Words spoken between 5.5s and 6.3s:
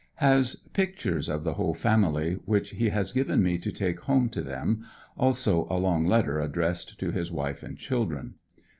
a long